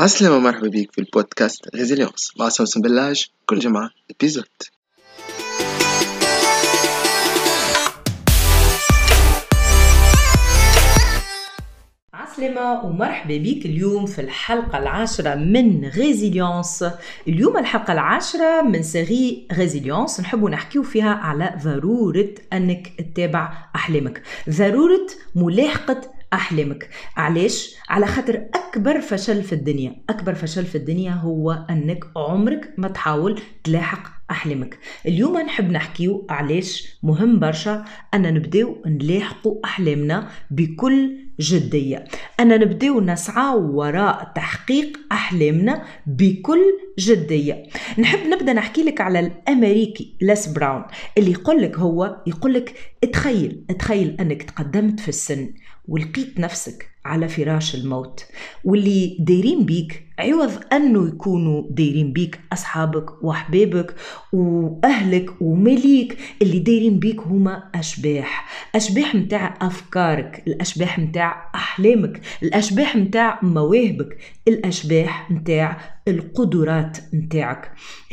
عسلامة 0.00 0.38
مرحبا 0.38 0.68
بيك 0.68 0.92
في 0.92 1.00
البودكاست 1.00 1.74
Résilience 1.74 2.32
مع 2.38 2.48
سوسن 2.48 2.80
بلاج 2.80 3.26
كل 3.46 3.58
جمعة 3.58 3.90
épisode 4.10 4.46
عسلامة 12.14 12.84
ومرحبا 12.84 13.36
بيك 13.36 13.66
اليوم 13.66 14.06
في 14.06 14.20
الحلقة 14.20 14.78
العاشرة 14.78 15.34
من 15.34 15.84
Résilience 15.84 16.84
اليوم 17.28 17.58
الحلقة 17.58 17.92
العاشرة 17.92 18.62
من 18.62 18.82
série 18.82 19.48
Résilience 19.52 20.20
نحب 20.20 20.44
نحكيو 20.44 20.82
فيها 20.82 21.10
على 21.10 21.54
ضرورة 21.64 22.34
أنك 22.52 22.88
تتابع 22.98 23.52
أحلامك. 23.74 24.22
ضرورة 24.50 25.06
ملاحقة 25.34 26.19
احلامك 26.32 26.88
علاش 27.16 27.74
على 27.88 28.06
خاطر 28.06 28.46
أكبر 28.54 29.00
فشل 29.00 29.42
في 29.42 29.52
الدنيا 29.52 29.96
أكبر 30.10 30.34
فشل 30.34 30.64
في 30.66 30.74
الدنيا 30.74 31.12
هو 31.12 31.66
أنك 31.70 32.04
عمرك 32.16 32.74
ما 32.78 32.88
تحاول 32.88 33.40
تلاحق 33.64 34.20
احلامك 34.30 34.78
اليوم 35.06 35.40
نحب 35.40 35.70
نحكيو 35.70 36.26
علاش 36.30 36.98
مهم 37.02 37.38
برشا 37.38 37.84
أن 38.14 38.34
نبداو 38.34 38.76
نلاحقوا 38.86 39.60
أحلامنا 39.64 40.28
بكل 40.50 41.30
جدية. 41.40 42.04
أن 42.40 42.48
نبداو 42.48 43.00
نسعى 43.00 43.54
وراء 43.56 44.32
تحقيق 44.34 44.98
أحلامنا 45.12 45.84
بكل 46.06 46.60
جدية. 46.98 47.62
نحب 47.98 48.18
نبدأ 48.26 48.52
نحكي 48.52 48.82
لك 48.82 49.00
على 49.00 49.20
الأمريكي 49.20 50.16
لاس 50.20 50.48
براون 50.48 50.82
اللي 51.18 51.30
يقول 51.30 51.62
لك 51.62 51.78
هو 51.78 52.16
يقول 52.26 52.54
لك 52.54 52.74
تخيل 53.12 53.64
تخيل 53.78 54.16
أنك 54.20 54.42
تقدمت 54.42 55.00
في 55.00 55.08
السن. 55.08 55.54
ولقيت 55.90 56.40
نفسك 56.40 56.90
على 57.04 57.28
فراش 57.28 57.74
الموت. 57.74 58.24
واللي 58.64 59.16
دايرين 59.20 59.64
بيك 59.64 60.06
عوض 60.18 60.50
أنه 60.72 61.08
يكونوا 61.08 61.62
دايرين 61.70 62.12
بيك 62.12 62.40
أصحابك 62.52 63.24
وأحبابك 63.24 63.94
وأهلك 64.32 65.30
ومليك 65.40 66.18
اللي 66.42 66.58
دايرين 66.58 66.98
بيك 66.98 67.20
هما 67.20 67.70
أشباح. 67.74 68.48
أشباح 68.74 69.14
متاع 69.14 69.58
أفكارك 69.62 70.42
الأشباح 70.46 70.98
متاع 70.98 71.50
أحلامك 71.54 72.20
الأشباح 72.42 72.96
متاع 72.96 73.38
مواهبك 73.42 74.18
الأشباح 74.48 75.30
متاع 75.30 75.99
القدرات 76.08 76.98
متاعك 77.12 77.72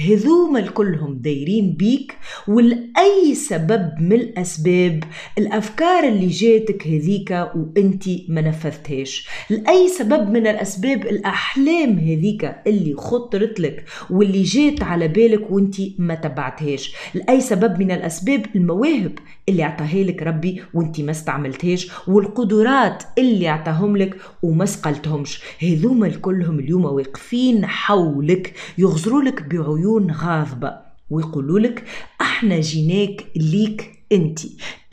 هذوما 0.09 0.59
الكلهم 0.59 1.17
دايرين 1.17 1.73
بيك 1.73 2.17
ولأي 2.47 3.35
سبب 3.35 3.91
من 3.99 4.13
الأسباب 4.13 5.03
الأفكار 5.37 6.03
اللي 6.03 6.27
جاتك 6.27 6.87
هذيك 6.87 7.47
وانتي 7.55 8.25
ما 8.29 8.41
نفذتهاش. 8.41 9.27
لأي 9.49 9.87
سبب 9.87 10.29
من 10.29 10.47
الأسباب 10.47 11.05
الأحلام 11.05 11.99
هذيك 11.99 12.55
اللي 12.67 12.93
خطرت 12.97 13.59
لك 13.59 13.85
واللي 14.09 14.43
جات 14.43 14.83
على 14.83 15.07
بالك 15.07 15.51
وانتي 15.51 15.95
ما 15.99 16.15
تبعتهاش. 16.15 16.95
لأي 17.13 17.41
سبب 17.41 17.79
من 17.79 17.91
الأسباب 17.91 18.45
المواهب 18.55 19.19
اللي 19.49 19.63
اعطاها 19.63 20.03
لك 20.03 20.23
ربي 20.23 20.61
وانتي 20.73 21.03
ما 21.03 21.11
استعملتهاش 21.11 21.91
والقدرات 22.07 23.03
اللي 23.17 23.49
اعطاهم 23.49 23.97
لك 23.97 24.17
وما 24.43 24.65
سقلتهمش. 24.65 25.41
هذوما 25.61 26.09
كلهم 26.09 26.59
اليوم 26.59 26.85
واقفين 26.85 27.65
حولك 27.77 28.53
يغزروا 28.77 29.21
لك 29.21 29.41
بعيون 29.43 30.11
غاضبة 30.11 30.77
ويقولوا 31.09 31.59
لك 31.59 31.83
أحنا 32.21 32.59
جيناك 32.59 33.27
ليك 33.35 34.03
انت. 34.11 34.39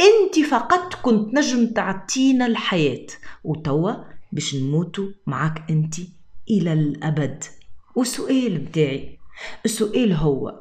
انت 0.01 0.47
فقط 0.51 0.95
كنت 0.95 1.35
نجم 1.35 1.67
تعطينا 1.67 2.47
الحياة. 2.47 3.07
وتوا 3.45 3.93
باش 4.33 4.55
نموتوا 4.55 5.09
معاك 5.27 5.65
انت 5.71 5.95
إلى 6.51 6.73
الأبد. 6.73 7.45
والسؤال 7.97 8.65
متاعي 8.65 9.19
السؤال 9.65 10.13
هو 10.13 10.61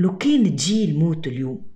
لو 0.00 0.18
كان 0.18 0.56
تجي 0.56 0.84
الموت 0.84 1.26
اليوم 1.26 1.66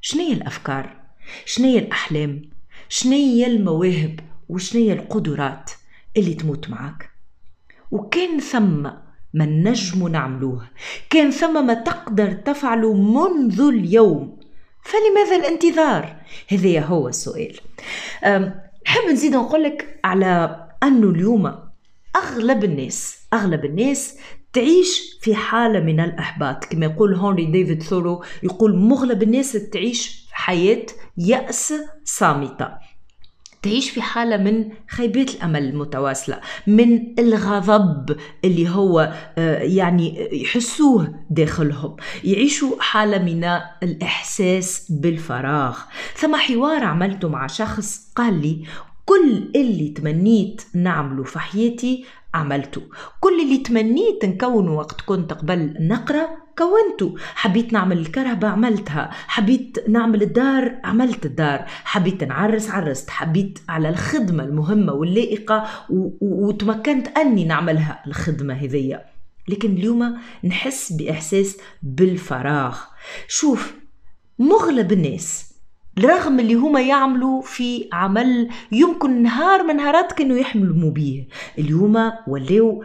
شنية 0.00 0.32
الأفكار؟ 0.32 0.96
شنية 1.44 1.78
الأحلام؟ 1.78 2.42
شنية 2.88 3.46
المواهب؟ 3.46 4.20
وشنية 4.48 4.92
القدرات 4.92 5.70
اللي 6.16 6.34
تموت 6.34 6.70
معاك؟ 6.70 7.10
وكان 7.90 8.40
ثم 8.40 8.90
ما 9.36 9.46
نجم 9.46 10.08
نعملوه. 10.08 10.66
كان 11.10 11.30
ثم 11.30 11.66
ما 11.66 11.74
تقدر 11.74 12.32
تفعله 12.32 12.92
منذ 12.94 13.60
اليوم. 13.60 14.38
فلماذا 14.82 15.36
الانتظار؟ 15.36 16.16
هذا 16.48 16.80
هو 16.80 17.08
السؤال. 17.08 17.56
نحب 18.86 19.10
نزيد 19.10 19.34
نقول 19.34 19.62
لك 19.62 20.00
على 20.04 20.66
أنه 20.82 21.10
اليوم 21.10 21.54
أغلب 22.16 22.64
الناس 22.64 23.18
أغلب 23.32 23.64
الناس 23.64 24.18
تعيش 24.52 25.18
في 25.20 25.34
حالة 25.34 25.80
من 25.80 26.00
الإحباط. 26.00 26.64
كما 26.64 26.86
يقول 26.86 27.14
هنري 27.14 27.44
ديفيد 27.44 27.82
ثورو 27.82 28.24
يقول 28.42 28.76
مغلب 28.76 29.22
الناس 29.22 29.52
تعيش 29.52 30.26
حياة 30.32 30.86
يأس 31.18 31.74
صامتة. 32.04 32.85
تعيش 33.66 33.90
في 33.90 34.02
حالة 34.02 34.36
من 34.36 34.68
خيبات 34.88 35.34
الأمل 35.34 35.64
المتواصلة 35.64 36.40
من 36.66 37.18
الغضب 37.18 38.16
اللي 38.44 38.68
هو 38.68 39.12
يعني 39.60 40.28
يحسوه 40.42 41.14
داخلهم. 41.30 41.96
يعيشوا 42.24 42.76
حالة 42.80 43.18
من 43.18 43.44
الإحساس 43.82 44.86
بالفراغ. 44.90 45.78
ثم 46.16 46.36
حوار 46.36 46.84
عملته 46.84 47.28
مع 47.28 47.46
شخص 47.46 48.12
قال 48.16 48.42
لي 48.42 48.64
كل 49.04 49.50
اللي 49.56 49.88
تمنيت 49.88 50.62
نعمله 50.74 51.24
في 51.24 51.38
حياتي 51.38 52.04
عملته 52.36 52.82
كل 53.20 53.40
اللي 53.40 53.58
تمنيت 53.58 54.24
نكونه 54.24 54.74
وقت 54.74 55.00
كنت 55.00 55.32
قبل 55.32 55.74
نقرأ 55.80 56.28
كونته 56.58 57.14
حبيت 57.34 57.72
نعمل 57.72 57.98
الكرهبة 57.98 58.48
عملتها. 58.48 59.10
حبيت 59.12 59.88
نعمل 59.88 60.22
الدار 60.22 60.80
عملت 60.84 61.26
الدار. 61.26 61.64
حبيت 61.66 62.24
نعرس 62.24 62.70
عرست. 62.70 63.10
حبيت 63.10 63.58
على 63.68 63.88
الخدمة 63.88 64.44
المهمة 64.44 64.92
واللائقة 64.92 65.66
وتمكنت 66.20 67.08
أني 67.08 67.44
نعملها. 67.44 68.02
الخدمة 68.06 68.54
هذية 68.54 69.06
لكن 69.48 69.72
اليوم 69.72 70.18
نحس 70.44 70.92
بإحساس 70.92 71.56
بالفراغ. 71.82 72.78
شوف 73.28 73.74
مغلب 74.38 74.92
الناس 74.92 75.55
رغم 75.98 76.40
اللي 76.40 76.54
هما 76.54 76.80
يعملوا 76.80 77.42
في 77.42 77.88
عمل 77.92 78.48
يمكن 78.72 79.22
نهار 79.22 79.62
من 79.62 79.76
نهارات 79.76 80.12
كانوا 80.12 80.36
يحلموا 80.36 80.90
بيه 80.90 81.28
اليوم 81.58 82.12
ولاو 82.28 82.84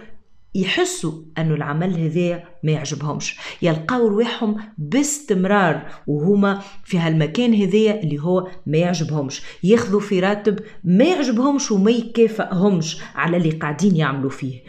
يحسوا 0.55 1.11
أنه 1.37 1.53
العمل 1.55 1.93
هذا 1.99 2.43
ما 2.63 2.71
يعجبهمش. 2.71 3.39
يلقاو 3.61 4.07
رواحهم 4.07 4.57
باستمرار 4.77 5.87
وهما 6.07 6.61
في 6.83 6.97
هالمكان 6.99 7.53
هذايا 7.53 8.03
اللي 8.03 8.19
هو 8.19 8.47
ما 8.65 8.77
يعجبهمش. 8.77 9.41
ياخذوا 9.63 9.99
في 9.99 10.19
راتب 10.19 10.59
ما 10.83 11.05
يعجبهمش 11.05 11.71
وما 11.71 11.91
يكافئهمش 11.91 13.01
على 13.15 13.37
اللي 13.37 13.51
قاعدين 13.51 13.95
يعملوا 13.95 14.29
فيه. 14.29 14.63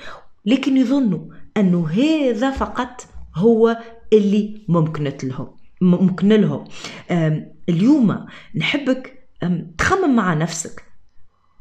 لكن 0.47 0.76
يظنوا 0.76 1.20
أنه 1.56 1.88
هذا 1.88 2.50
فقط 2.50 3.06
هو 3.36 3.78
اللي 4.12 4.64
ممكنت 4.69 5.24
لهم 5.24 5.62
ممكن 5.82 6.28
لهم. 6.28 6.65
اليوم 7.69 8.26
نحبك 8.56 9.28
تخمم 9.78 10.16
مع 10.16 10.34
نفسك. 10.34 10.82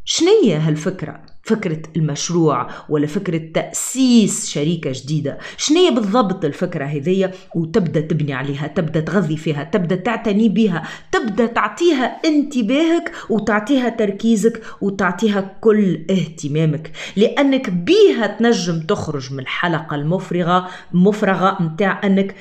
شنية 0.05 0.57
هالفكرة؟ 0.57 1.21
فكرة 1.43 1.81
المشروع 1.95 2.67
ولا 2.89 3.07
فكرة 3.07 3.51
تأسيس 3.53 4.49
شركة 4.49 4.91
جديدة؟ 4.93 5.37
شنية 5.57 5.89
بالضبط 5.89 6.45
الفكرة 6.45 6.85
هذية 6.85 7.31
وتبدأ 7.55 8.01
تبني 8.01 8.33
عليها 8.33 8.67
تبدأ 8.67 8.99
تغذي 8.99 9.37
فيها 9.37 9.63
تبدأ 9.63 9.95
تعتني 9.95 10.49
بها 10.49 10.87
تبدأ 11.11 11.46
تعطيها 11.46 12.05
انتباهك 12.25 13.11
وتعطيها 13.29 13.90
تركيزك 13.90 14.61
وتعطيها 14.81 15.57
كل 15.61 16.05
اهتمامك. 16.09 16.91
لأنك 17.16 17.69
بيها 17.69 18.28
تنجم 18.28 18.79
تخرج 18.79 19.34
من 19.34 19.40
الحلقة 19.40 19.96
المفرغة 19.96 20.67
مفرغة 20.93 21.63
متاع 21.63 22.01
أنك 22.03 22.35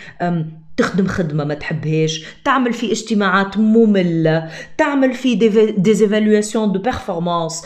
تخدم 0.81 1.07
خدمة 1.07 1.45
ما 1.45 1.55
تحبهاش 1.55 2.25
تعمل 2.45 2.73
في 2.73 2.93
اجتماعات 2.93 3.59
مملة 3.59 4.51
تعمل 4.79 5.15
في 5.15 5.35
des 5.79 5.99
évaluations 5.99 6.73
de 6.73 6.79
performance 6.79 7.63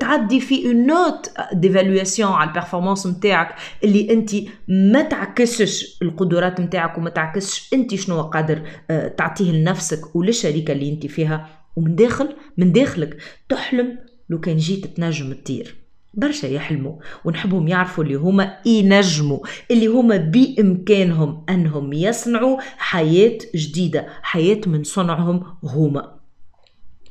تعدي 0.00 0.40
في 0.40 0.72
note 0.72 1.30
d'évaluation 1.52 2.32
على 2.32 2.48
ال 2.48 2.53
performance 2.53 3.06
نتاعك 3.06 3.54
اللي 3.84 4.12
انت 4.12 4.30
ما 4.68 5.02
تعكسش 5.02 5.98
القدرات 6.02 6.60
نتاعك 6.60 6.98
وما 6.98 7.10
تعكسش 7.10 7.70
انت 7.74 7.94
شنو 7.94 8.22
قادر 8.22 8.62
uh, 8.62 8.92
تعطيه 9.16 9.52
لنفسك 9.52 10.16
وللشركة 10.16 10.72
اللي 10.72 10.90
انت 10.90 11.06
فيها. 11.06 11.48
ومن 11.76 11.94
داخل 11.94 12.28
من 12.56 12.72
داخلك 12.72 13.16
تحلم 13.48 13.98
لو 14.30 14.40
كان 14.40 14.56
جيت 14.56 14.86
تنجم 14.86 15.32
تطير 15.32 15.74
برشا 16.18 16.46
يحلموا 16.46 16.96
ونحبهم 17.24 17.68
يعرفوا 17.68 18.04
اللي 18.04 18.14
هما 18.14 18.56
ينجموا 18.66 19.38
اللي 19.70 19.86
هما 19.86 20.16
بإمكانهم 20.16 21.44
أنهم 21.48 21.92
يصنعوا 21.92 22.58
حياة 22.76 23.38
جديدة 23.54 24.06
حياة 24.22 24.60
من 24.66 24.84
صنعهم 24.84 25.42
هما. 25.64 26.18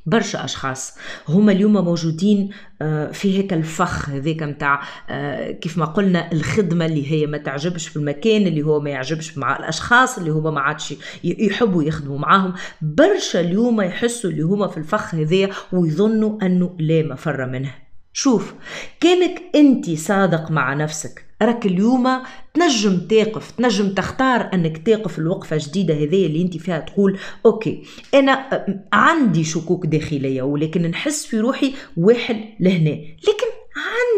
برشا 0.06 0.46
أشخاص 0.46 0.98
هما 1.30 1.52
اليوم 1.52 1.74
موجودين 1.74 2.50
آه، 2.82 3.12
في 3.12 3.38
هيك 3.38 3.54
الفخ 3.54 4.10
هذاك 4.10 4.44
متاع 4.44 4.82
آه، 5.10 5.52
كيف 5.52 5.78
ما 5.78 5.86
قلنا 5.86 6.32
الخدمة 6.32 6.86
اللي 6.86 7.12
هي 7.12 7.26
ما 7.26 7.38
تعجبش 7.38 7.88
في 7.88 7.98
المكان 7.98 8.48
اللي 8.48 8.62
هو 8.62 8.80
ما 8.80 8.90
يعجبش 8.90 9.38
مع 9.38 9.58
الأشخاص 9.58 10.18
اللي 10.18 10.30
هما 10.30 10.52
ما 10.52 10.62
عادش 10.62 10.94
يحبوا 11.24 11.84
يخدموا 11.84 12.18
معاهم. 12.20 12.54
برشا 12.82 13.40
اليوم 13.40 13.82
يحسوا 13.82 14.30
اللي 14.30 14.42
هما 14.42 14.68
في 14.68 14.78
الفخ 14.78 15.16
هذايا 15.16 15.50
ويظنوا 15.72 16.46
أنه 16.46 16.76
لا 16.80 17.04
مفر 17.04 17.46
منه. 17.46 17.87
شوف 18.20 18.54
كانك 19.00 19.42
أنت 19.56 19.90
صادق 19.90 20.52
مع 20.52 20.74
نفسك. 20.74 21.26
راك 21.42 21.66
اليوم 21.66 22.08
تنجم 22.54 22.98
تقف 22.98 23.52
تنجم 23.52 23.94
تختار 23.94 24.50
أنك 24.54 24.78
تقف 24.78 25.20
الوقفه 25.20 25.58
جديدة 25.60 25.94
هذه 25.94 26.26
اللي 26.26 26.42
أنت 26.42 26.58
فيها 26.58 26.80
تقول 26.80 27.20
أوكي 27.46 27.84
أنا 28.14 28.66
عندي 28.94 29.44
شكوك 29.44 29.86
داخلية 29.86 30.42
ولكن 30.42 30.82
نحس 30.82 31.26
في 31.26 31.40
روحي 31.40 31.74
واحد 31.98 32.38
لهنا. 32.60 32.90
لكن 32.90 33.48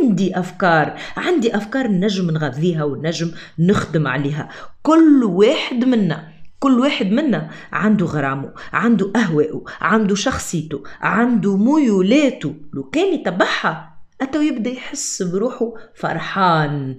عندي 0.04 0.40
أفكار 0.40 0.98
عندي 1.18 1.56
أفكار 1.56 1.88
نجم 1.88 2.32
نغذيها 2.32 2.84
ونجم 2.84 3.32
نخدم 3.60 4.08
عليها. 4.08 4.50
كل 4.84 5.24
واحد 5.24 5.86
منا 5.86 6.28
كل 6.60 6.80
واحد 6.80 7.12
منا 7.12 7.50
عنده 7.72 8.06
غرامه 8.06 8.54
عنده 8.74 9.12
أهواءه 9.16 9.64
عنده 9.82 10.16
شخصيته 10.16 10.84
عنده 11.02 11.58
ميولاته. 11.58 12.56
لو 12.74 12.84
كان 12.84 13.14
يتبعها 13.14 13.89
أتو 14.22 14.42
يبدأ 14.42 14.70
يحس 14.70 15.24
بروحه 15.24 15.74
فرحان. 15.96 16.98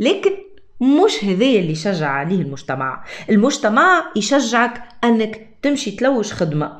لكن 0.00 0.30
مش 0.80 1.24
هذايا 1.24 1.60
اللي 1.60 1.72
يشجع 1.72 2.08
عليه 2.08 2.42
المجتمع. 2.42 3.04
المجتمع 3.30 4.12
يشجعك 4.16 4.88
أنك 5.04 5.48
تمشي 5.62 5.90
تلوش 5.90 6.32
خدمة. 6.32 6.78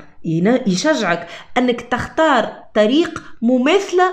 يشجعك 0.67 1.29
أنك 1.59 1.81
تختار 1.81 2.65
طريق 2.75 3.23
مماثلة 3.43 4.05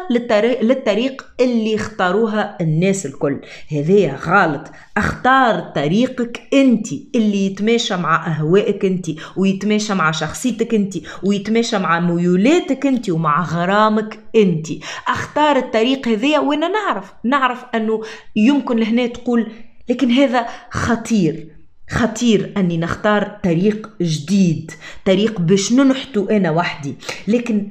للطريق, 0.61 1.25
اللي 1.39 1.75
اختاروها 1.75 2.57
الناس 2.61 3.05
الكل. 3.05 3.41
هذايا 3.71 4.15
غلط. 4.15 4.61
اختار 4.97 5.59
طريقك 5.59 6.41
أنت 6.53 6.87
اللي 7.15 7.45
يتماشى 7.45 7.95
مع 7.95 8.27
أهوائك 8.27 8.85
أنت 8.85 9.07
ويتماشى 9.37 9.93
مع 9.93 10.11
شخصيتك 10.11 10.73
أنت 10.73 10.93
ويتماشى 11.23 11.77
مع 11.77 11.99
ميولاتك 11.99 12.85
أنت 12.85 13.09
ومع 13.09 13.43
غرامك 13.43 14.19
أنت. 14.35 14.67
اختار 15.07 15.57
الطريق 15.57 16.07
هذايا 16.07 16.39
وأنا 16.39 16.67
نعرف. 16.67 17.13
نعرف 17.23 17.65
أنه 17.75 18.01
يمكن 18.35 18.77
لهنا 18.77 19.07
تقول 19.07 19.51
لكن 19.89 20.11
هذا 20.11 20.45
خطير. 20.71 21.60
خطير 21.91 22.53
أني 22.57 22.77
نختار 22.77 23.39
طريق 23.43 23.89
جديد 24.01 24.71
طريق 25.05 25.41
باش 25.41 25.73
ننحتو 25.73 26.25
أنا 26.29 26.51
وحدي. 26.51 26.95
لكن 27.27 27.67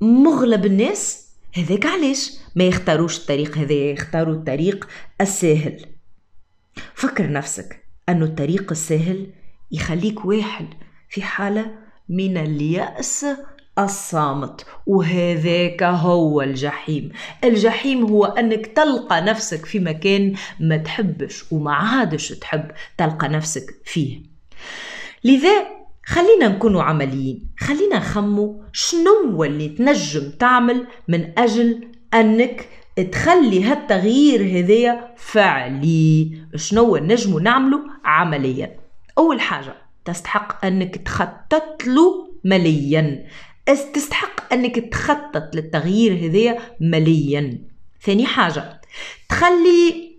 مغلب 0.00 0.66
الناس 0.66 1.28
هذاك 1.54 1.86
علاش؟ 1.86 2.32
ما 2.54 2.64
يختاروش 2.64 3.18
الطريق 3.18 3.58
هذا 3.58 3.72
يختاروا 3.72 4.34
الطريق 4.34 4.88
السهل 5.20 5.86
فكر 6.94 7.32
نفسك 7.32 7.84
أنه 8.08 8.24
الطريق 8.24 8.70
السهل 8.70 9.26
يخليك 9.72 10.24
واحد 10.24 10.66
في 11.08 11.22
حالة 11.22 11.70
من 12.08 12.36
اليأس 12.36 13.26
الصامت 13.78 14.66
وهذاك 14.86 15.82
هو 15.82 16.42
الجحيم. 16.42 17.12
الجحيم 17.44 18.06
هو 18.06 18.24
أنك 18.24 18.66
تلقى 18.66 19.20
نفسك 19.20 19.66
في 19.66 19.78
مكان 19.78 20.34
ما 20.60 20.76
تحبش 20.76 21.52
وما 21.52 21.72
عادش 21.72 22.28
تحب 22.28 22.70
تلقى 22.98 23.28
نفسك 23.28 23.74
فيه. 23.84 24.22
لذا 25.24 25.66
خلينا 26.06 26.48
نكونوا 26.48 26.82
عمليين. 26.82 27.48
خلينا 27.58 27.96
نخمو 27.96 28.62
شنو 28.72 29.44
اللي 29.44 29.68
تنجم 29.68 30.30
تعمل 30.30 30.86
من 31.08 31.38
أجل 31.38 31.88
أنك 32.14 32.68
تخلي 33.12 33.64
هالتغيير 33.64 34.42
هذايا 34.42 35.14
فعلي. 35.16 36.38
شنو 36.56 36.96
نجمو 36.96 37.38
نعمله 37.38 37.80
عمليا؟ 38.04 38.76
أول 39.18 39.40
حاجة 39.40 39.74
تستحق 40.04 40.64
أنك 40.64 40.96
تخطط 40.96 41.86
له 41.86 42.30
مليا 42.44 43.26
تستحق 43.74 44.52
أنك 44.52 44.78
تخطط 44.92 45.54
للتغيير 45.54 46.12
هذايا 46.12 46.58
ماليا. 46.80 47.58
ثاني 48.02 48.26
حاجة 48.26 48.80
تخلي 49.28 50.10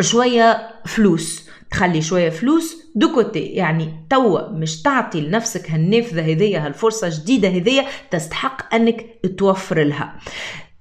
شوية 0.00 0.70
فلوس. 0.86 1.46
تخلي 1.70 2.02
شوية 2.02 2.30
فلوس 2.30 2.76
دوكوتي 2.94 3.40
يعني 3.40 4.06
توا 4.10 4.48
مش 4.48 4.82
تعطي 4.82 5.20
لنفسك 5.20 5.70
هالنافذة 5.70 6.32
هذية 6.32 6.66
هالفرصة 6.66 7.08
جديدة 7.08 7.48
هذية 7.48 7.86
تستحق 8.10 8.74
أنك 8.74 9.06
توفر 9.38 9.82
لها. 9.82 10.20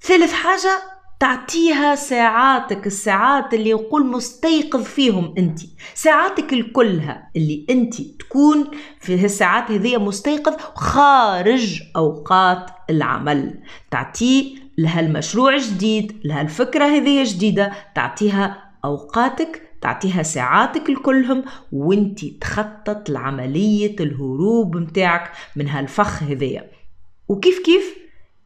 ثالث 0.01 0.33
حاجة 0.33 0.94
تعطيها 1.19 1.95
ساعاتك 1.95 2.87
الساعات 2.87 3.53
اللي 3.53 3.69
يقول 3.69 4.05
مستيقظ 4.05 4.83
فيهم 4.83 5.33
أنت. 5.37 5.59
ساعاتك 5.93 6.53
الكلها 6.53 7.31
اللي 7.35 7.65
أنت 7.69 8.01
تكون 8.01 8.71
في 8.99 9.23
هالساعات 9.23 9.71
هذه 9.71 9.97
مستيقظ 9.97 10.55
خارج 10.75 11.81
أوقات 11.95 12.69
العمل. 12.89 13.59
تعطيه 13.91 14.55
لها 14.77 14.99
المشروع 14.99 15.57
جديد 15.57 16.21
لها 16.25 16.41
الفكرة 16.41 16.85
هذه 16.85 17.23
جديدة 17.23 17.71
تعطيها 17.95 18.71
أوقاتك 18.85 19.61
تعطيها 19.81 20.23
ساعاتك 20.23 20.89
الكلهم 20.89 21.43
وأنت 21.71 22.25
تخطط 22.25 23.09
لعملية 23.09 23.95
الهروب 23.99 24.77
متاعك 24.77 25.31
من 25.55 25.67
هالفخ 25.69 26.23
هذية 26.23 26.71
وكيف 27.27 27.59
كيف؟ 27.59 27.95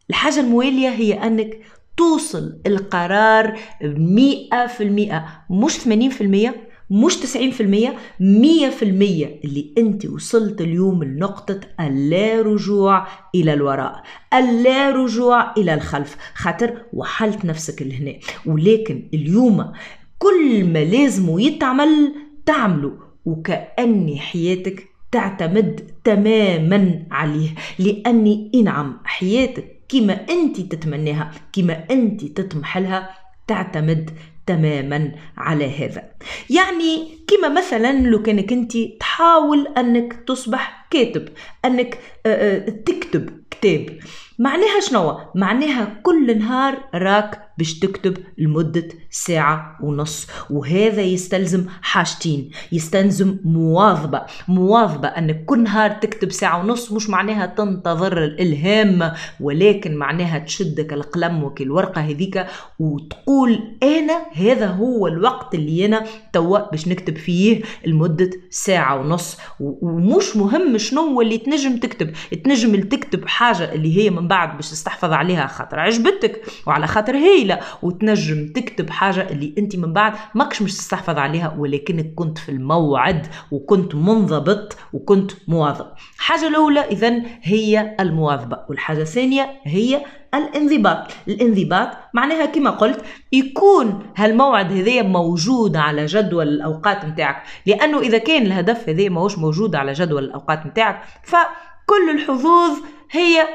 الحاجة 0.10 0.40
الموالية 0.40 0.90
هي 0.90 1.14
أنك 1.14 1.60
توصل 2.00 2.60
القرار 2.68 3.60
مئة 3.98 4.68
في 4.68 4.84
المئة 4.84 5.26
مش 5.50 5.72
ثمانين 5.72 6.10
في 6.10 6.22
المية 6.22 6.56
مش 6.92 7.18
تسعين 7.18 7.52
في 7.52 7.64
المية 7.64 7.96
مية 8.20 8.70
في 8.70 8.84
المية 8.84 9.40
اللي 9.44 9.74
أنت 9.78 10.06
وصلت 10.06 10.62
اليوم 10.62 11.04
لنقطة 11.04 11.60
اللا 11.80 12.42
رجوع 12.42 13.08
إلى 13.36 13.54
الوراء 13.54 14.04
اللا 14.34 14.90
رجوع 14.90 15.54
إلى 15.58 15.74
الخلف. 15.74 16.18
خاطر 16.34 16.82
وحلت 16.94 17.46
نفسك 17.46 17.82
لهنا. 17.82 18.14
ولكن 18.46 19.10
اليوم 19.14 19.72
كل 20.18 20.66
ما 20.66 20.84
لازم 20.84 21.40
يتعمل 21.40 22.14
تعمله 22.46 22.94
وكأني 23.26 24.20
حياتك 24.20 24.88
تعتمد 25.12 25.92
تماما 26.04 27.04
عليه. 27.12 27.50
لأني 27.80 28.52
إنعم 28.56 29.00
حياتك 29.04 29.79
كما 29.90 30.26
انت 30.30 30.62
تتمناها 30.62 31.32
كما 31.54 31.84
انت 31.92 32.26
تطمح 32.26 32.78
لها 32.78 33.10
تعتمد 33.48 34.10
تماما 34.46 35.12
على 35.38 35.86
هذا. 35.86 36.04
يعني 36.50 37.08
كما 37.28 37.50
مثلا 37.50 38.00
لو 38.02 38.22
كانك 38.22 38.52
انت 38.52 38.78
تحاول 39.00 39.68
أنك 39.78 40.14
تصبح 40.14 40.88
كاتب 40.92 41.30
أنك 41.66 42.00
آه، 42.26 42.58
آه، 42.58 42.70
تكتب 42.70 43.44
كتاب. 43.52 44.00
معناها 44.40 44.80
شنو؟ 44.80 45.18
معناها 45.36 46.00
كل 46.04 46.40
نهار 46.40 46.90
راك 46.96 47.49
باش 47.60 47.80
تكتب 47.80 48.18
لمدة 48.38 48.88
ساعة 49.10 49.78
ونص. 49.84 50.28
وهذا 50.50 51.02
يستلزم 51.02 51.66
حاجتين. 51.82 52.50
يستلزم 52.72 53.38
مواظبة. 53.46 54.22
مواظبة 54.48 55.08
أنك 55.08 55.46
كل 55.46 55.64
نهار 55.64 55.92
تكتب 55.92 56.32
ساعة 56.32 56.60
ونص 56.60 56.92
مش 56.92 57.10
معناها 57.10 57.46
تنتظر 57.46 58.24
الإلهام 58.24 59.12
ولكن 59.40 59.96
معناها 59.96 60.40
تشدك 60.40 60.94
القلم 60.94 61.44
وكي 61.44 61.64
الورقة 61.64 62.02
هذيك 62.02 62.46
وتقول 62.80 63.60
أنا 63.84 64.22
هذا 64.36 64.68
هو 64.68 65.08
الوقت 65.08 65.56
اللي 65.56 65.86
أنا 65.86 66.06
توا 66.34 66.72
باش 66.72 66.88
نكتب 66.88 67.18
فيه 67.18 67.62
لمدة 67.86 68.30
ساعة 68.50 69.00
ونص. 69.00 69.38
ومش 69.60 70.38
مهم 70.38 70.78
شنو 70.78 71.22
اللي 71.22 71.38
تنجم 71.38 71.78
تكتب. 71.78 72.12
تنجم 72.44 72.82
تكتب 72.82 73.28
حاجة 73.28 73.74
اللي 73.74 73.98
هي 73.98 74.10
من 74.10 74.28
بعد 74.28 74.56
باش 74.56 74.70
تستحفظ 74.70 75.12
عليها 75.12 75.48
خاطر 75.48 75.80
عجبتك 75.80 76.42
وعلى 76.68 76.88
خاطر 76.88 77.16
هي 77.16 77.49
طويله 77.50 77.60
وتنجم 77.82 78.48
تكتب 78.48 78.90
حاجة 78.90 79.30
اللي 79.30 79.54
أنت 79.58 79.76
من 79.76 79.94
بعد 79.94 80.14
ماكش 80.36 80.62
مش 80.62 80.78
تستحفظ 80.78 81.18
عليها 81.18 81.56
ولكنك 81.58 82.14
كنت 82.16 82.38
في 82.38 82.50
الموعد 82.50 83.28
وكنت 83.52 83.96
منضبط 83.96 84.78
وكنت 84.94 85.32
مواظب. 85.48 85.86
حاجة 86.18 86.48
الأولى 86.48 86.80
اذا 86.80 87.22
هي 87.42 87.96
المواظبة 88.00 88.60
والحاجة 88.70 89.02
الثانية 89.02 89.50
هي 89.64 90.02
الانضباط. 90.34 91.12
الانضباط 91.28 91.90
معناها 92.14 92.46
كما 92.46 92.70
قلت 92.70 93.02
يكون 93.32 94.04
هالموعد 94.16 94.72
هذايا 94.72 95.02
موجود 95.02 95.76
على 95.76 96.06
جدول 96.06 96.48
الأوقات 96.48 97.06
نتاعك 97.06 97.44
لأنه 97.66 98.00
إذا 98.00 98.18
كان 98.18 98.46
الهدف 98.46 98.90
هذا 98.90 99.10
ماهوش 99.10 99.38
موجود 99.38 99.76
على 99.76 99.94
جدول 99.94 100.24
الأوقات 100.24 100.66
نتاعك 100.66 101.02
فكل 101.24 102.10
الحظوظ 102.10 102.78
هي 103.12 103.48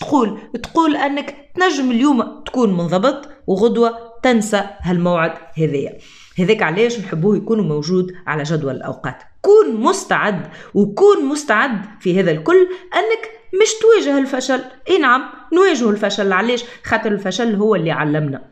تقول 0.00 0.38
تقول 0.62 0.96
أنك 0.96 1.50
تنجم 1.54 1.90
اليوم 1.90 2.42
تكون 2.46 2.76
منضبط 2.76 3.28
وغدوة 3.50 3.98
تنسى 4.22 4.64
هالموعد 4.80 5.32
هذايا 5.58 5.98
هذاك 6.38 6.62
علاش 6.62 7.00
نحبوه 7.00 7.36
يكون 7.36 7.68
موجود 7.68 8.12
على 8.26 8.42
جدول 8.42 8.76
الأوقات. 8.76 9.22
كون 9.42 9.74
مستعد 9.74 10.48
وكون 10.74 11.24
مستعد 11.24 11.80
في 12.00 12.20
هذا 12.20 12.30
الكل 12.30 12.68
أنك 12.94 13.30
مش 13.62 13.68
تواجه 13.82 14.18
الفشل. 14.18 14.60
إي 14.90 14.98
نعم 14.98 15.22
نواجه 15.52 15.90
الفشل. 15.90 16.32
علاش؟ 16.32 16.64
خاطر 16.84 17.12
الفشل 17.12 17.54
هو 17.54 17.74
اللي 17.74 17.90
علمنا. 17.90 18.42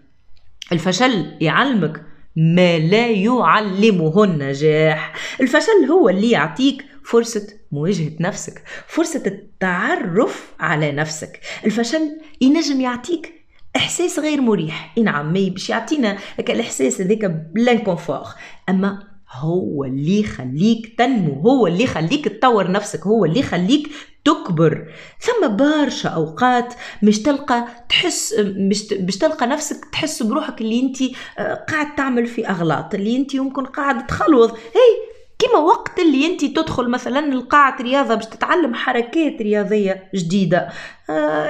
الفشل 0.73 1.37
يعلمك 1.40 2.02
ما 2.37 2.78
لا 2.78 3.07
يعلمه 3.07 4.25
النجاح. 4.25 5.14
الفشل 5.40 5.85
هو 5.90 6.09
اللي 6.09 6.31
يعطيك 6.31 6.85
فرصة 7.05 7.47
مواجهة 7.73 8.12
نفسك 8.21 8.62
فرصة 8.87 9.23
التعرف 9.26 10.55
على 10.61 10.93
نفسك. 10.93 11.40
الفشل 11.64 12.21
ينجم 12.40 12.81
يعطيك 12.81 13.38
إحساس 13.78 14.18
غير 14.18 14.40
مريح. 14.40 14.92
إي 14.99 15.02
نعم 15.02 15.32
مي 15.32 15.50
باش 15.50 15.70
يعطينا 15.70 16.18
الإحساس 16.38 17.00
هذاك 17.00 17.25
بلانكونفور. 17.54 18.26
أما 18.68 19.02
هو 19.32 19.85
اللي 19.85 20.20
يخليك 20.20 20.94
تنمو 20.99 21.40
هو 21.40 21.66
اللي 21.66 21.85
يخليك 21.85 22.28
تطور 22.28 22.70
نفسك 22.70 23.06
هو 23.06 23.25
اللي 23.25 23.40
يخليك 23.40 23.88
تكبر. 24.25 24.92
ثم 25.20 25.56
برشا 25.56 26.08
أوقات 26.08 26.75
مش 27.02 27.23
تلقى 27.23 27.64
تحس 27.88 28.35
مش 28.38 28.92
مش 28.92 29.18
تلقى 29.18 29.47
نفسك 29.47 29.85
تحس 29.92 30.23
بروحك 30.23 30.61
اللي 30.61 30.80
انت 30.80 30.97
آه، 31.38 31.54
قاعد 31.54 31.94
تعمل 31.94 32.26
في 32.26 32.49
أغلاط 32.49 32.94
اللي 32.94 33.16
انت 33.16 33.35
يمكن 33.35 33.64
قاعد 33.64 34.06
تخلوض. 34.06 34.50
هي 34.50 35.08
كيما 35.38 35.58
وقت 35.58 35.99
اللي 35.99 36.26
انت 36.26 36.44
تدخل 36.44 36.90
مثلا 36.90 37.32
القاعة 37.32 37.82
رياضة 37.82 38.14
باش 38.14 38.26
تتعلم 38.26 38.75
حركات 38.75 39.42
رياضية 39.42 40.11
جديدة. 40.14 40.68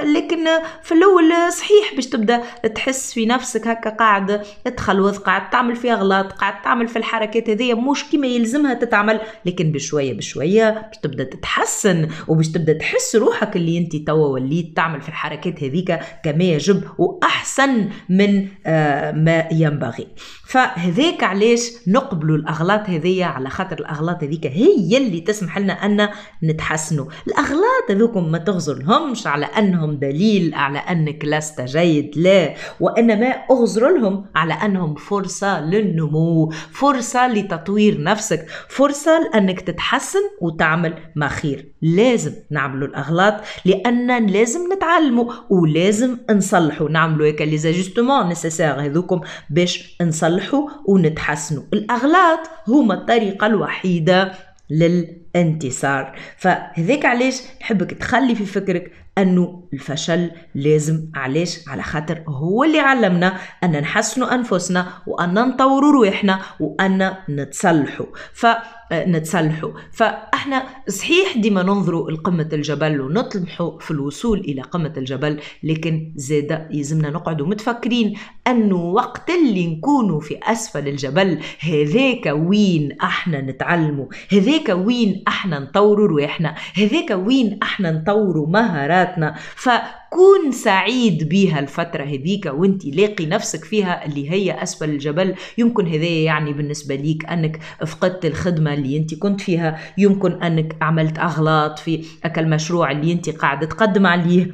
لكن 0.03 0.45
في 0.83 0.91
الأول 0.91 1.53
صحيح 1.53 1.95
باش 1.95 2.05
تبدأ 2.05 2.43
تحس 2.75 3.13
في 3.13 3.25
نفسك 3.25 3.67
هكا 3.67 3.89
قاعد 3.89 4.41
تخلوض 4.77 5.17
قاعد 5.17 5.49
تعمل 5.49 5.75
فيها 5.75 5.95
غلط 5.95 6.31
قاعد 6.31 6.61
تعمل 6.61 6.87
في 6.87 6.95
الحركات 6.95 7.49
هذيا 7.49 7.75
مش 7.75 8.03
كيما 8.03 8.27
يلزمها 8.27 8.73
تتعمل 8.73 9.19
لكن 9.45 9.71
بشوية 9.71 10.13
بشوية 10.13 10.69
باش 10.87 10.97
تبدأ 10.97 11.23
تتحسن 11.23 12.07
وباش 12.27 12.47
تبدأ 12.47 12.73
تحس 12.73 13.15
روحك 13.15 13.55
اللي 13.55 13.77
أنت 13.77 13.95
توا 13.95 14.27
وليت 14.27 14.75
تعمل 14.75 15.01
في 15.01 15.09
الحركات 15.09 15.63
هذيك 15.63 15.99
كما 16.23 16.43
يجب 16.43 16.83
وأحسن 16.97 17.89
من 18.09 18.47
آه، 18.65 19.11
ما 19.11 19.47
ينبغي. 19.51 20.07
فهذاك 20.47 21.23
علاش 21.23 21.71
نقبلوا 21.87 22.37
الأغلاط 22.37 22.89
هذيا 22.89 23.25
على 23.25 23.49
خاطر 23.49 23.79
الأغلاط 23.79 24.23
هذيك 24.23 24.45
هي 24.45 24.97
اللي 24.97 25.21
تسمح 25.21 25.57
لنا 25.57 25.73
أن 25.73 26.09
نتحسنوا. 26.43 27.05
الأغلاط 27.27 27.91
هذوكم 27.91 28.31
ما 28.31 28.37
تغزر 28.37 28.73
لهمش 28.73 29.27
على 29.27 29.48
أنهم 29.57 29.95
دليل 29.95 30.53
على 30.53 30.79
أنك 30.79 31.25
لست 31.25 31.61
جيد 31.61 32.17
لا. 32.17 32.53
وإنما 32.79 33.27
أغزر 33.51 33.97
لهم 33.97 34.25
على 34.35 34.53
أنهم 34.53 34.95
فرصة 34.95 35.61
للنمو 35.61 36.49
فرصة 36.71 37.27
لتطوير 37.27 38.03
نفسك 38.03 38.45
فرصة 38.69 39.19
لأنك 39.19 39.61
تتحسن 39.61 40.19
وتعمل 40.41 40.93
ما 41.15 41.27
خير 41.27 41.65
لازم 41.81 42.33
نعملوا 42.49 42.87
الأغلاط 42.87 43.33
لأن 43.65 44.25
لازم 44.25 44.73
نتعلموا 44.73 45.33
ولازم 45.49 46.17
نصلحوا. 46.29 46.89
نعملوا 46.89 47.25
هيك 47.27 47.41
لي 47.41 47.57
زاجستمون 47.57 48.29
نسيسير 48.29 48.81
هذوكم 48.81 49.21
باش 49.49 49.97
نصلحوا 50.01 50.69
ونتحسنوا. 50.85 51.63
الأغلاط 51.73 52.39
هما 52.67 52.93
الطريقة 52.93 53.47
الوحيدة 53.47 54.31
للانتصار. 54.69 56.15
فهذاك 56.37 57.05
علاش 57.05 57.41
نحبك 57.61 57.91
تخلي 57.91 58.35
في 58.35 58.45
فكرك 58.45 58.91
أنه 59.21 59.63
الفشل 59.73 60.31
لازم 60.55 61.11
علاش؟ 61.15 61.69
على 61.69 61.83
خاطر 61.83 62.23
هو 62.27 62.63
اللي 62.63 62.79
علمنا 62.79 63.37
أن 63.63 63.71
نحسنوا 63.71 64.35
أنفسنا 64.35 64.87
وأن 65.07 65.33
نطوروا 65.33 65.91
روحنا 65.91 66.39
وأن 66.59 67.13
نتصلحوا 67.29 68.05
ف 68.33 68.45
نتصلحوا 68.93 69.71
فأحنا 69.91 70.63
صحيح 70.87 71.37
ديما 71.37 71.63
ننظروا 71.63 72.11
لقمة 72.11 72.49
الجبل 72.53 73.01
ونطمحوا 73.01 73.79
في 73.79 73.91
الوصول 73.91 74.39
إلى 74.39 74.61
قمة 74.61 74.93
الجبل 74.97 75.39
لكن 75.63 76.13
زاد 76.15 76.67
يلزمنا 76.71 77.09
نقعدوا 77.09 77.47
متفكرين 77.47 78.17
أنه 78.47 78.75
وقت 78.75 79.29
اللي 79.29 79.67
نكونوا 79.67 80.19
في 80.19 80.39
أسفل 80.43 80.87
الجبل 80.87 81.39
هذاك 81.59 82.33
وين 82.35 82.97
أحنا 83.01 83.41
نتعلموا 83.41 84.05
هذاك 84.31 84.69
وين 84.69 85.23
أحنا 85.27 85.59
نطوروا 85.59 86.07
رواحنا 86.07 86.55
هذاك 86.77 87.11
وين 87.11 87.59
أحنا 87.63 87.91
نطوروا 87.91 88.47
مهاراتنا. 88.47 89.08
ف 89.55 89.69
كون 90.09 90.51
سعيد 90.51 91.29
بها 91.29 91.59
الفترة 91.59 92.03
هذيك 92.03 92.45
وانت 92.45 92.85
لاقي 92.85 93.25
نفسك 93.25 93.65
فيها 93.65 94.05
اللي 94.05 94.31
هي 94.31 94.63
أسفل 94.63 94.89
الجبل. 94.89 95.35
يمكن 95.57 95.87
هذا 95.87 96.05
يعني 96.05 96.53
بالنسبة 96.53 96.95
ليك 96.95 97.25
أنك 97.25 97.59
فقدت 97.87 98.25
الخدمة 98.25 98.73
اللي 98.73 98.97
انت 98.97 99.15
كنت 99.15 99.41
فيها. 99.41 99.79
يمكن 99.97 100.43
أنك 100.43 100.75
عملت 100.81 101.19
أغلاط 101.19 101.79
في 101.79 102.05
أكل 102.23 102.49
مشروع 102.49 102.91
اللي 102.91 103.11
انت 103.11 103.29
قاعدة 103.29 103.67
تقدم 103.67 104.07
عليه. 104.07 104.51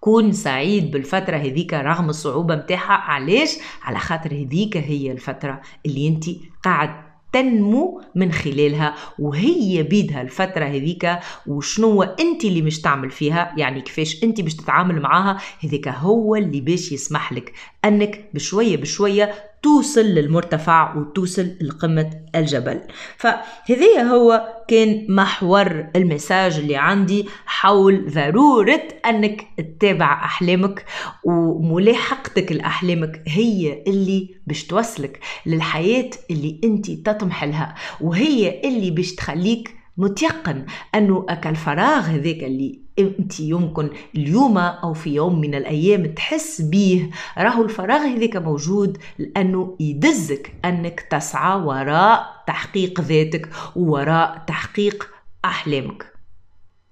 كون 0.00 0.32
سعيد 0.32 0.90
بالفترة 0.90 1.36
هذيك 1.36 1.74
رغم 1.74 2.08
الصعوبة 2.08 2.56
متاعها 2.56 2.92
علاش؟ 2.92 3.56
على 3.82 3.98
خاطر 3.98 4.32
هذيك 4.32 4.76
هي 4.76 5.12
الفترة 5.12 5.60
اللي 5.86 6.08
انت 6.08 6.24
قاعد 6.64 7.09
تنمو 7.32 8.02
من 8.14 8.32
خلالها 8.32 8.94
وهي 9.18 9.82
بيدها 9.82 10.22
الفترة 10.22 10.64
هذيك 10.64 11.18
وشنو 11.46 12.02
أنت 12.02 12.44
اللي 12.44 12.62
مش 12.62 12.80
تعمل 12.80 13.10
فيها 13.10 13.54
يعني 13.56 13.80
كيفاش 13.80 14.24
أنت 14.24 14.40
باش 14.40 14.54
تتعامل 14.54 15.00
معاها 15.00 15.38
هذيك 15.64 15.88
هو 15.88 16.36
اللي 16.36 16.60
باش 16.60 16.92
يسمح 16.92 17.32
لك 17.32 17.52
أنك 17.84 18.24
بشوية 18.34 18.76
بشوية 18.76 19.49
توصل 19.62 20.00
للمرتفع 20.00 20.96
وتوصل 20.96 21.48
لقمة 21.60 22.10
الجبل. 22.34 22.80
فهذا 23.16 24.02
هو 24.02 24.54
كان 24.68 25.06
محور 25.08 25.86
المساج 25.96 26.58
اللي 26.58 26.76
عندي 26.76 27.26
حول 27.46 28.10
ضرورة 28.10 28.82
أنك 29.06 29.46
تتابع 29.58 30.24
أحلامك 30.24 30.84
وملاحقتك 31.24 32.52
لأحلامك 32.52 33.22
هي 33.26 33.84
اللي 33.86 34.34
باش 34.46 34.64
توصلك 34.66 35.20
للحياة 35.46 36.10
اللي 36.30 36.60
أنت 36.64 36.90
تطمح 36.90 37.44
لها 37.44 37.74
وهي 38.00 38.60
اللي 38.64 38.90
باش 38.90 39.14
تخليك 39.14 39.74
متيقن 39.96 40.66
أنه 40.94 41.26
الفراغ 41.46 42.00
هذاك 42.00 42.44
اللي 42.44 42.80
انت 43.00 43.40
يمكن 43.40 43.90
اليوم 44.16 44.58
أو 44.58 44.92
في 44.94 45.14
يوم 45.14 45.40
من 45.40 45.54
الأيام 45.54 46.06
تحس 46.06 46.60
بيه 46.60 47.10
راهو 47.38 47.62
الفراغ 47.62 48.00
هذاك 48.00 48.36
موجود 48.36 48.98
لأنه 49.18 49.76
يدزك 49.80 50.52
انك 50.64 51.00
تسعى 51.00 51.60
وراء 51.60 52.42
تحقيق 52.46 53.00
ذاتك 53.00 53.48
وراء 53.76 54.44
تحقيق 54.46 55.08
احلامك. 55.44 56.06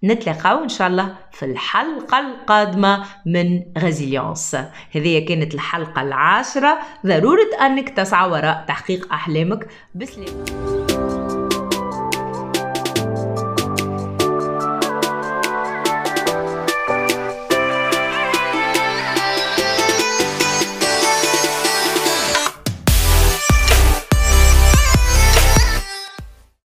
نتلاقاو 0.04 0.62
إن 0.62 0.68
شاء 0.68 0.88
الله 0.88 1.16
في 1.32 1.44
الحلقة 1.44 2.18
القادمة 2.18 3.04
من 3.26 3.62
غازيليونس 3.78 4.56
هذه 4.94 5.26
كانت 5.28 5.54
الحلقة 5.54 6.02
العاشرة. 6.02 6.78
ضرورة 7.06 7.66
أنك 7.66 7.88
تسعى 7.88 8.30
وراء 8.30 8.64
تحقيق 8.68 9.12
أحلامك. 9.12 9.68
بسلامة. 9.94 10.67